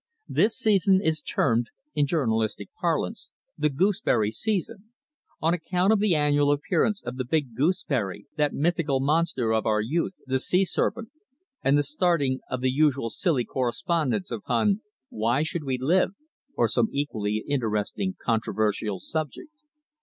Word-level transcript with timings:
This 0.27 0.57
season 0.57 0.99
is 0.99 1.21
termed, 1.21 1.69
in 1.93 2.07
journalistic 2.07 2.69
parlance, 2.81 3.29
"the 3.55 3.69
gooseberry 3.69 4.31
season," 4.31 4.85
on 5.39 5.53
account 5.53 5.93
of 5.93 5.99
the 5.99 6.15
annual 6.15 6.51
appearance 6.51 7.03
of 7.03 7.17
the 7.17 7.23
big 7.23 7.53
gooseberry, 7.53 8.25
that 8.35 8.51
mythical 8.51 8.99
monster 8.99 9.53
of 9.53 9.67
our 9.67 9.79
youth, 9.79 10.15
the 10.25 10.39
sea 10.39 10.65
serpent, 10.65 11.09
and 11.63 11.77
the 11.77 11.83
starting 11.83 12.39
of 12.49 12.61
the 12.61 12.71
usual 12.71 13.11
silly 13.11 13.45
correspondence 13.45 14.31
upon 14.31 14.81
"Why 15.09 15.43
should 15.43 15.65
we 15.65 15.77
live?" 15.79 16.15
or 16.55 16.67
some 16.67 16.87
equally 16.91 17.43
interesting 17.47 18.15
controversial 18.19 18.99
subject. 18.99 19.51